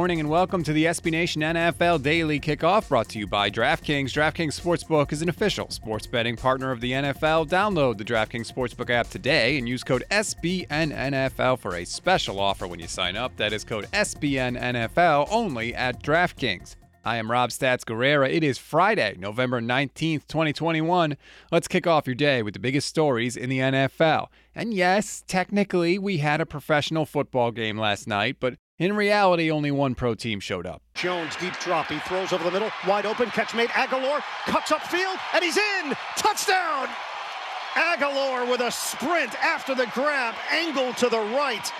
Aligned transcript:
Morning 0.00 0.20
and 0.20 0.30
welcome 0.30 0.62
to 0.62 0.72
the 0.72 0.86
SB 0.86 1.10
Nation 1.10 1.42
NFL 1.42 2.02
Daily 2.02 2.40
Kickoff 2.40 2.88
brought 2.88 3.06
to 3.10 3.18
you 3.18 3.26
by 3.26 3.50
DraftKings. 3.50 4.06
DraftKings 4.06 4.58
Sportsbook 4.58 5.12
is 5.12 5.20
an 5.20 5.28
official 5.28 5.68
sports 5.68 6.06
betting 6.06 6.36
partner 6.36 6.70
of 6.70 6.80
the 6.80 6.92
NFL. 6.92 7.46
Download 7.50 7.98
the 7.98 8.04
DraftKings 8.04 8.50
Sportsbook 8.50 8.88
app 8.88 9.10
today 9.10 9.58
and 9.58 9.68
use 9.68 9.84
code 9.84 10.04
SBNNFL 10.10 11.58
for 11.58 11.76
a 11.76 11.84
special 11.84 12.40
offer 12.40 12.66
when 12.66 12.80
you 12.80 12.88
sign 12.88 13.14
up. 13.14 13.36
That 13.36 13.52
is 13.52 13.62
code 13.62 13.88
SBNNFL 13.92 15.28
only 15.30 15.74
at 15.74 16.02
DraftKings. 16.02 16.76
I 17.04 17.18
am 17.18 17.30
Rob 17.30 17.50
Stats 17.50 17.84
Guerrera. 17.84 18.32
It 18.32 18.42
is 18.42 18.56
Friday, 18.56 19.16
November 19.18 19.60
19th, 19.60 20.26
2021. 20.28 21.18
Let's 21.52 21.68
kick 21.68 21.86
off 21.86 22.06
your 22.06 22.14
day 22.14 22.42
with 22.42 22.54
the 22.54 22.60
biggest 22.60 22.88
stories 22.88 23.36
in 23.36 23.50
the 23.50 23.58
NFL. 23.58 24.28
And 24.54 24.72
yes, 24.72 25.22
technically, 25.26 25.98
we 25.98 26.18
had 26.18 26.40
a 26.40 26.46
professional 26.46 27.04
football 27.04 27.50
game 27.50 27.78
last 27.78 28.08
night, 28.08 28.36
but 28.40 28.54
in 28.80 28.96
reality, 28.96 29.50
only 29.50 29.70
one 29.70 29.94
pro 29.94 30.14
team 30.14 30.40
showed 30.40 30.66
up. 30.66 30.82
Jones, 30.94 31.36
deep 31.36 31.52
drop. 31.60 31.86
He 31.88 31.98
throws 32.00 32.32
over 32.32 32.42
the 32.42 32.50
middle. 32.50 32.70
Wide 32.88 33.04
open. 33.06 33.28
Catch 33.30 33.54
made. 33.54 33.68
Agholor 33.68 34.22
cuts 34.46 34.72
upfield, 34.72 35.18
and 35.34 35.44
he's 35.44 35.58
in. 35.58 35.94
Touchdown! 36.16 36.88
Agholor 37.74 38.50
with 38.50 38.60
a 38.62 38.70
sprint 38.70 39.32
after 39.44 39.74
the 39.74 39.86
grab, 39.94 40.34
angle 40.50 40.92
to 40.94 41.08
the 41.08 41.18
right. 41.18 41.72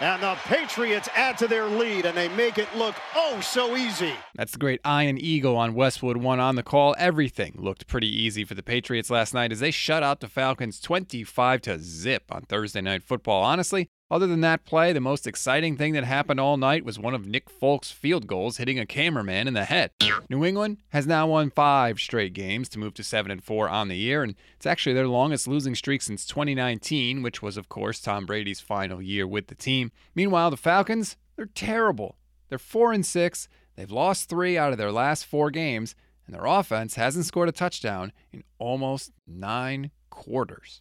And 0.00 0.22
the 0.22 0.34
Patriots 0.46 1.08
add 1.14 1.38
to 1.38 1.46
their 1.46 1.66
lead, 1.66 2.04
and 2.04 2.16
they 2.16 2.28
make 2.28 2.58
it 2.58 2.74
look 2.74 2.96
oh 3.14 3.38
so 3.40 3.76
easy. 3.76 4.14
That's 4.34 4.52
the 4.52 4.58
great 4.58 4.80
Ian 4.86 5.18
Eagle 5.18 5.56
on 5.56 5.74
Westwood 5.74 6.16
One 6.16 6.40
on 6.40 6.56
the 6.56 6.62
call. 6.62 6.96
Everything 6.98 7.54
looked 7.58 7.86
pretty 7.86 8.08
easy 8.08 8.44
for 8.44 8.54
the 8.54 8.62
Patriots 8.62 9.10
last 9.10 9.34
night 9.34 9.52
as 9.52 9.60
they 9.60 9.70
shut 9.70 10.02
out 10.02 10.20
the 10.20 10.28
Falcons 10.28 10.80
25 10.80 11.60
to 11.62 11.78
zip 11.78 12.24
on 12.30 12.42
Thursday 12.42 12.80
Night 12.80 13.02
Football. 13.02 13.42
Honestly, 13.44 13.88
other 14.10 14.26
than 14.26 14.40
that 14.40 14.64
play, 14.64 14.92
the 14.92 15.00
most 15.00 15.26
exciting 15.26 15.76
thing 15.76 15.92
that 15.92 16.02
happened 16.04 16.40
all 16.40 16.56
night 16.56 16.84
was 16.84 16.98
one 16.98 17.14
of 17.14 17.26
Nick 17.26 17.48
Folk's 17.48 17.92
field 17.92 18.26
goals 18.26 18.56
hitting 18.56 18.78
a 18.78 18.86
cameraman 18.86 19.46
in 19.46 19.54
the 19.54 19.64
head. 19.64 19.92
New 20.28 20.44
England 20.44 20.78
has 20.88 21.06
now 21.06 21.28
won 21.28 21.50
five 21.50 22.00
straight 22.00 22.32
games 22.32 22.68
to 22.70 22.78
move 22.78 22.94
to 22.94 23.04
7 23.04 23.30
and 23.30 23.42
4 23.42 23.68
on 23.68 23.88
the 23.88 23.96
year, 23.96 24.22
and 24.24 24.34
it's 24.56 24.66
actually 24.66 24.94
their 24.94 25.06
longest 25.06 25.46
losing 25.46 25.76
streak 25.76 26.02
since 26.02 26.26
2019, 26.26 27.22
which 27.22 27.40
was, 27.40 27.56
of 27.56 27.68
course, 27.68 28.00
Tom 28.00 28.26
Brady's 28.26 28.60
final 28.60 29.00
year 29.00 29.26
with 29.26 29.46
the 29.46 29.54
team. 29.54 29.92
Meanwhile, 30.14 30.50
the 30.50 30.56
Falcons, 30.56 31.16
they're 31.36 31.46
terrible. 31.46 32.16
They're 32.48 32.58
4 32.58 32.92
and 32.92 33.06
6. 33.06 33.48
They've 33.76 33.90
lost 33.90 34.28
three 34.28 34.58
out 34.58 34.72
of 34.72 34.78
their 34.78 34.92
last 34.92 35.24
four 35.24 35.50
games, 35.50 35.94
and 36.26 36.34
their 36.34 36.46
offense 36.46 36.96
hasn't 36.96 37.26
scored 37.26 37.48
a 37.48 37.52
touchdown 37.52 38.12
in 38.32 38.42
almost 38.58 39.12
nine 39.26 39.92
quarters. 40.10 40.80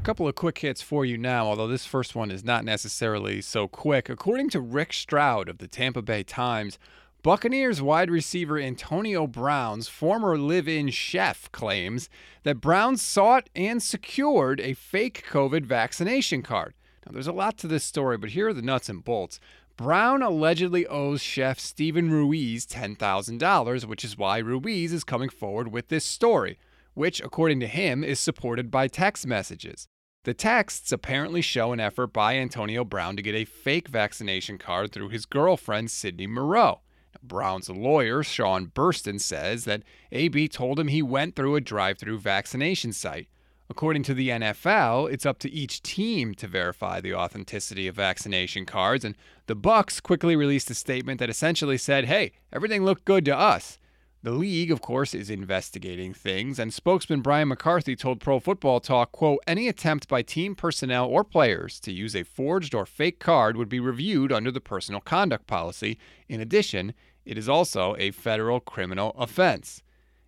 A 0.00 0.02
couple 0.02 0.26
of 0.26 0.34
quick 0.34 0.56
hits 0.56 0.80
for 0.80 1.04
you 1.04 1.18
now, 1.18 1.44
although 1.44 1.68
this 1.68 1.84
first 1.84 2.14
one 2.14 2.30
is 2.30 2.42
not 2.42 2.64
necessarily 2.64 3.42
so 3.42 3.68
quick. 3.68 4.08
According 4.08 4.48
to 4.48 4.58
Rick 4.58 4.94
Stroud 4.94 5.46
of 5.46 5.58
the 5.58 5.68
Tampa 5.68 6.00
Bay 6.00 6.22
Times, 6.22 6.78
Buccaneers 7.22 7.82
wide 7.82 8.10
receiver 8.10 8.58
Antonio 8.58 9.26
Brown's 9.26 9.88
former 9.88 10.38
live 10.38 10.66
in 10.66 10.88
chef 10.88 11.52
claims 11.52 12.08
that 12.44 12.62
Brown 12.62 12.96
sought 12.96 13.50
and 13.54 13.82
secured 13.82 14.58
a 14.58 14.72
fake 14.72 15.26
COVID 15.30 15.66
vaccination 15.66 16.40
card. 16.40 16.72
Now, 17.04 17.12
there's 17.12 17.26
a 17.26 17.32
lot 17.32 17.58
to 17.58 17.68
this 17.68 17.84
story, 17.84 18.16
but 18.16 18.30
here 18.30 18.48
are 18.48 18.54
the 18.54 18.62
nuts 18.62 18.88
and 18.88 19.04
bolts. 19.04 19.38
Brown 19.76 20.22
allegedly 20.22 20.86
owes 20.86 21.20
chef 21.20 21.60
Steven 21.60 22.10
Ruiz 22.10 22.66
$10,000, 22.66 23.84
which 23.84 24.04
is 24.06 24.16
why 24.16 24.38
Ruiz 24.38 24.94
is 24.94 25.04
coming 25.04 25.28
forward 25.28 25.70
with 25.70 25.88
this 25.88 26.06
story 26.06 26.58
which, 26.94 27.20
according 27.20 27.60
to 27.60 27.66
him, 27.66 28.02
is 28.04 28.20
supported 28.20 28.70
by 28.70 28.88
text 28.88 29.26
messages. 29.26 29.88
The 30.24 30.34
texts 30.34 30.92
apparently 30.92 31.40
show 31.40 31.72
an 31.72 31.80
effort 31.80 32.08
by 32.08 32.36
Antonio 32.36 32.84
Brown 32.84 33.16
to 33.16 33.22
get 33.22 33.34
a 33.34 33.46
fake 33.46 33.88
vaccination 33.88 34.58
card 34.58 34.92
through 34.92 35.08
his 35.08 35.24
girlfriend, 35.24 35.90
Cydney 35.90 36.26
Moreau. 36.26 36.82
Brown's 37.22 37.68
lawyer, 37.68 38.22
Sean 38.22 38.66
Burstyn, 38.66 39.20
says 39.20 39.64
that 39.64 39.82
AB 40.12 40.48
told 40.48 40.78
him 40.78 40.88
he 40.88 41.02
went 41.02 41.36
through 41.36 41.56
a 41.56 41.60
drive 41.60 41.98
through 41.98 42.18
vaccination 42.18 42.92
site. 42.92 43.28
According 43.68 44.02
to 44.04 44.14
the 44.14 44.30
NFL, 44.30 45.12
it's 45.12 45.24
up 45.24 45.38
to 45.40 45.50
each 45.50 45.82
team 45.82 46.34
to 46.34 46.48
verify 46.48 47.00
the 47.00 47.14
authenticity 47.14 47.86
of 47.86 47.94
vaccination 47.94 48.66
cards, 48.66 49.04
and 49.04 49.16
the 49.46 49.54
Bucs 49.54 50.02
quickly 50.02 50.34
released 50.34 50.70
a 50.70 50.74
statement 50.74 51.20
that 51.20 51.30
essentially 51.30 51.78
said, 51.78 52.06
"Hey, 52.06 52.32
everything 52.52 52.84
looked 52.84 53.04
good 53.04 53.24
to 53.26 53.36
us." 53.36 53.78
The 54.22 54.32
league, 54.32 54.70
of 54.70 54.82
course, 54.82 55.14
is 55.14 55.30
investigating 55.30 56.12
things, 56.12 56.58
and 56.58 56.74
spokesman 56.74 57.22
Brian 57.22 57.48
McCarthy 57.48 57.96
told 57.96 58.20
Pro 58.20 58.38
Football 58.38 58.78
Talk, 58.78 59.12
quote, 59.12 59.38
any 59.46 59.66
attempt 59.66 60.08
by 60.08 60.20
team 60.20 60.54
personnel 60.54 61.06
or 61.06 61.24
players 61.24 61.80
to 61.80 61.90
use 61.90 62.14
a 62.14 62.22
forged 62.22 62.74
or 62.74 62.84
fake 62.84 63.18
card 63.18 63.56
would 63.56 63.70
be 63.70 63.80
reviewed 63.80 64.30
under 64.30 64.50
the 64.50 64.60
personal 64.60 65.00
conduct 65.00 65.46
policy. 65.46 65.98
In 66.28 66.38
addition, 66.38 66.92
it 67.24 67.38
is 67.38 67.48
also 67.48 67.96
a 67.98 68.10
federal 68.10 68.60
criminal 68.60 69.14
offense. 69.16 69.82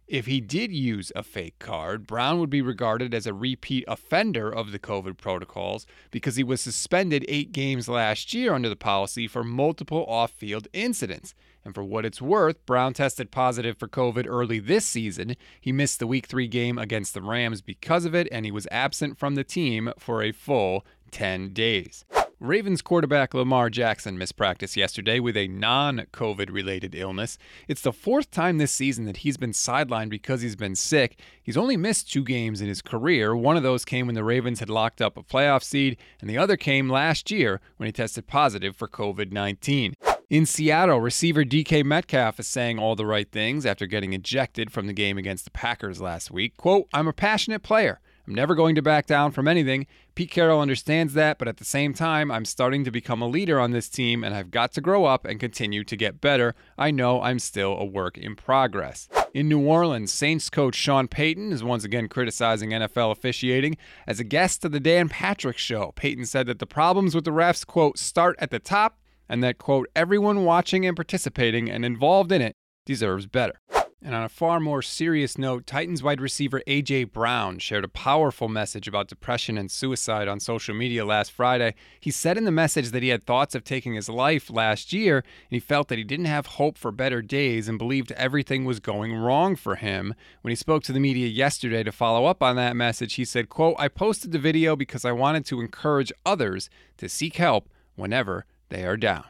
If 0.09 0.27
he 0.27 0.41
did 0.41 0.73
use 0.73 1.11
a 1.15 1.23
fake 1.23 1.59
card, 1.59 2.07
Brown 2.07 2.39
would 2.41 2.51
be 2.51 2.61
regarded 2.61 3.15
as 3.15 3.27
a 3.27 3.33
repeat 3.33 3.85
offender 3.87 4.51
of 4.51 4.73
the 4.73 4.79
COVID 4.79 5.17
protocols 5.17 5.87
because 6.11 6.37
he 6.37 6.45
was 6.45 6.61
suspended 6.61 7.25
eight 7.29 7.53
games 7.53 7.89
last 7.89 8.35
year 8.35 8.53
under 8.53 8.69
the 8.69 8.77
policy 8.77 9.27
for 9.27 9.45
multiple 9.45 10.05
off 10.07 10.33
field 10.33 10.69
incidents. 10.73 11.35
And 11.65 11.75
for 11.75 11.85
what 11.85 12.05
it's 12.05 12.21
worth, 12.21 12.67
Brown 12.67 12.93
tested 12.93 13.31
positive 13.31 13.79
for 13.79 13.87
COVID 13.87 14.27
early 14.29 14.59
this 14.59 14.85
season. 14.85 15.37
He 15.61 15.71
missed 15.73 16.01
the 16.01 16.07
week 16.07 16.27
three 16.27 16.49
game 16.49 16.77
against 16.79 17.15
the 17.15 17.23
Rams 17.23 17.63
because 17.63 18.05
of 18.05 18.15
it, 18.15 18.29
and 18.33 18.45
he 18.45 18.51
was 18.51 18.67
absent 18.71 19.19
from 19.19 19.37
the 19.37 19.45
team 19.45 19.93
for 19.99 20.23
a 20.23 20.33
full 20.33 20.85
10 21.13 21.53
days. 21.53 22.05
Ravens 22.43 22.83
quarterback 22.83 23.35
Lamar 23.35 23.71
Jackson 23.71 24.19
missed 24.19 24.35
practice 24.35 24.77
yesterday 24.77 25.21
with 25.21 25.37
a 25.37 25.47
non 25.47 26.07
COVID 26.13 26.51
related 26.51 26.93
illness. 26.93 27.39
It's 27.69 27.83
the 27.83 27.93
fourth 27.93 28.33
time 28.33 28.59
this 28.59 28.73
season 28.73 29.05
that 29.05 29.19
he's 29.19 29.37
been 29.37 29.53
sidelined 29.53 30.11
because 30.11 30.43
he's 30.43 30.57
been 30.57 30.75
sick. 30.75 31.21
He's 31.41 31.57
only 31.57 31.77
missed 31.77 32.11
two 32.11 32.25
games 32.25 32.61
in 32.61 32.67
his 32.67 32.83
career. 32.83 33.37
One 33.37 33.57
of 33.57 33.63
those 33.63 33.85
came 33.85 34.07
when 34.07 34.17
the 34.17 34.25
Ravens 34.25 34.59
had 34.59 34.69
locked 34.69 35.01
up 35.01 35.17
a 35.17 35.23
playoff 35.23 35.63
seed, 35.63 35.97
and 36.21 36.29
the 36.29 36.37
other 36.37 36.57
came 36.57 36.91
last 36.91 37.31
year 37.31 37.61
when 37.77 37.87
he 37.87 37.93
tested 37.93 38.27
positive 38.27 38.75
for 38.75 38.89
COVID 38.89 39.31
19. 39.31 39.95
In 40.29 40.45
Seattle, 40.45 40.99
receiver 40.99 41.45
DK 41.45 41.85
Metcalf 41.85 42.41
is 42.41 42.49
saying 42.49 42.77
all 42.77 42.97
the 42.97 43.07
right 43.07 43.31
things 43.31 43.65
after 43.65 43.87
getting 43.87 44.15
ejected 44.15 44.73
from 44.73 44.89
the 44.89 44.93
game 44.93 45.17
against 45.17 45.45
the 45.45 45.53
Packers 45.53 46.01
last 46.01 46.33
week. 46.33 46.57
Quote, 46.57 46.89
I'm 46.93 47.07
a 47.07 47.13
passionate 47.13 47.63
player. 47.63 48.01
I'm 48.27 48.35
never 48.35 48.55
going 48.55 48.75
to 48.77 48.83
back 48.83 49.07
down 49.07 49.33
from 49.33 49.49
anything. 49.49 49.87
Pete 50.15 50.31
Carroll 50.31 50.61
understands 50.61 51.15
that, 51.15 51.39
but 51.39 51.49
at 51.49 51.57
the 51.57 51.65
same 51.65 51.93
time, 51.93 52.31
I'm 52.31 52.45
starting 52.45 52.85
to 52.85 52.91
become 52.91 53.21
a 53.21 53.27
leader 53.27 53.59
on 53.59 53.73
this 53.73 53.89
team 53.89 54.23
and 54.23 54.35
I've 54.35 54.51
got 54.51 54.73
to 54.75 54.81
grow 54.81 55.07
up 55.07 55.25
and 55.25 55.41
continue 55.41 55.83
to 55.85 55.97
get 55.97 56.21
better. 56.21 56.55
I 56.79 56.93
know 56.93 57.21
I'm 57.21 57.39
still 57.39 57.77
a 57.77 57.85
work 57.85 58.17
in 58.17 58.37
progress. 58.37 59.09
In 59.35 59.49
New 59.49 59.67
Orleans, 59.67 60.13
Saints 60.13 60.51
coach 60.51 60.75
Sean 60.75 61.09
Payton 61.09 61.53
is 61.53 61.65
once 61.65 61.85
again 61.85 62.09
criticizing 62.09 62.71
NFL 62.71 63.11
officiating. 63.11 63.77
As 64.07 64.21
a 64.21 64.25
guest 64.25 64.65
of 64.65 64.73
the 64.73 64.81
Dan 64.81 65.09
Patrick 65.09 65.59
Show, 65.59 65.93
Payton 65.97 66.27
said 66.27 66.47
that 66.47 66.59
the 66.59 66.67
problems 66.67 67.15
with 67.15 67.25
the 67.25 67.31
refs, 67.31 67.67
quote, 67.67 67.99
start 67.99 68.37
at 68.39 68.51
the 68.51 68.59
top 68.59 68.99
and 69.29 69.43
that, 69.43 69.57
quote, 69.57 69.89
everyone 69.97 70.45
watching 70.45 70.85
and 70.85 70.95
participating 70.95 71.71
and 71.71 71.85
involved 71.85 72.31
in 72.31 72.43
it 72.43 72.55
deserves 72.85 73.27
better. 73.27 73.62
And 74.05 74.17
on 74.17 74.25
a 74.25 74.29
far 74.29 74.59
more 74.59 74.83
serious 74.83 75.39
note, 75.39 75.65
Titans 75.65 76.03
wide 76.03 76.21
receiver 76.21 76.61
A.J. 76.67 77.05
Brown 77.05 77.61
shared 77.61 77.85
a 77.85 77.89
powerful 77.89 78.49
message 78.49 78.89
about 78.89 79.07
depression 79.07 79.57
and 79.57 79.71
suicide 79.71 80.27
on 80.27 80.41
social 80.41 80.75
media 80.75 81.05
last 81.05 81.31
Friday. 81.31 81.75
He 82.01 82.11
said 82.11 82.37
in 82.37 82.45
the 82.45 82.51
message 82.51 82.91
that 82.91 83.05
he 83.05 83.11
had 83.11 83.23
thoughts 83.23 83.55
of 83.55 83.63
taking 83.63 83.95
his 83.95 84.09
life 84.09 84.51
last 84.51 84.93
year, 84.93 85.19
and 85.19 85.25
he 85.51 85.61
felt 85.61 85.87
that 85.87 85.99
he 85.99 86.05
didn't 86.05 86.25
have 86.25 86.47
hope 86.47 86.77
for 86.77 86.91
better 86.91 87.23
days 87.23 87.69
and 87.69 87.79
believed 87.79 88.11
everything 88.13 88.65
was 88.65 88.81
going 88.81 89.15
wrong 89.15 89.55
for 89.55 89.77
him. 89.77 90.15
When 90.41 90.51
he 90.51 90.57
spoke 90.57 90.83
to 90.85 90.93
the 90.93 90.99
media 90.99 91.29
yesterday 91.29 91.85
to 91.85 91.93
follow 91.93 92.25
up 92.25 92.43
on 92.43 92.57
that 92.57 92.75
message, 92.75 93.15
he 93.15 93.25
said, 93.25 93.49
quote, 93.49 93.77
I 93.79 93.87
posted 93.87 94.33
the 94.33 94.39
video 94.41 94.75
because 94.75 95.05
I 95.05 95.13
wanted 95.13 95.47
to 95.47 95.61
encourage 95.61 96.13
others 96.27 96.69
to 96.97 97.09
seek 97.09 97.37
help 97.37 97.69
whenever 97.95 98.47
they 98.69 98.85
are 98.85 98.97
down. 98.97 99.27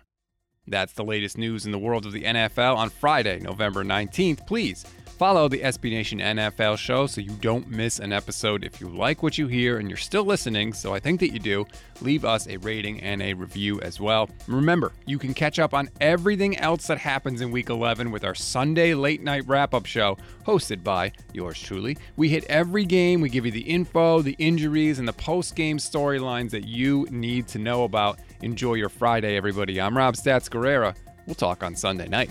That's 0.66 0.92
the 0.92 1.04
latest 1.04 1.38
news 1.38 1.66
in 1.66 1.72
the 1.72 1.78
world 1.78 2.06
of 2.06 2.12
the 2.12 2.22
NFL 2.22 2.76
on 2.76 2.90
Friday, 2.90 3.40
November 3.40 3.84
19th. 3.84 4.46
Please 4.46 4.84
Follow 5.22 5.46
the 5.46 5.60
SB 5.60 5.92
Nation 5.92 6.18
NFL 6.18 6.76
show 6.76 7.06
so 7.06 7.20
you 7.20 7.30
don't 7.40 7.70
miss 7.70 8.00
an 8.00 8.12
episode. 8.12 8.64
If 8.64 8.80
you 8.80 8.88
like 8.88 9.22
what 9.22 9.38
you 9.38 9.46
hear 9.46 9.78
and 9.78 9.88
you're 9.88 9.96
still 9.96 10.24
listening, 10.24 10.72
so 10.72 10.92
I 10.92 10.98
think 10.98 11.20
that 11.20 11.32
you 11.32 11.38
do, 11.38 11.64
leave 12.00 12.24
us 12.24 12.48
a 12.48 12.56
rating 12.56 13.00
and 13.02 13.22
a 13.22 13.32
review 13.32 13.80
as 13.82 14.00
well. 14.00 14.28
Remember, 14.48 14.90
you 15.06 15.20
can 15.20 15.32
catch 15.32 15.60
up 15.60 15.74
on 15.74 15.90
everything 16.00 16.58
else 16.58 16.88
that 16.88 16.98
happens 16.98 17.40
in 17.40 17.52
week 17.52 17.70
11 17.70 18.10
with 18.10 18.24
our 18.24 18.34
Sunday 18.34 18.94
late 18.94 19.22
night 19.22 19.44
wrap 19.46 19.74
up 19.74 19.86
show 19.86 20.18
hosted 20.44 20.82
by 20.82 21.12
yours 21.32 21.60
truly. 21.60 21.96
We 22.16 22.28
hit 22.28 22.42
every 22.48 22.84
game, 22.84 23.20
we 23.20 23.28
give 23.28 23.46
you 23.46 23.52
the 23.52 23.60
info, 23.60 24.22
the 24.22 24.34
injuries, 24.40 24.98
and 24.98 25.06
the 25.06 25.12
post 25.12 25.54
game 25.54 25.78
storylines 25.78 26.50
that 26.50 26.66
you 26.66 27.06
need 27.12 27.46
to 27.46 27.60
know 27.60 27.84
about. 27.84 28.18
Enjoy 28.40 28.74
your 28.74 28.88
Friday, 28.88 29.36
everybody. 29.36 29.80
I'm 29.80 29.96
Rob 29.96 30.16
Stats 30.16 30.50
Guerrera. 30.50 30.96
We'll 31.26 31.36
talk 31.36 31.62
on 31.62 31.76
Sunday 31.76 32.08
night. 32.08 32.30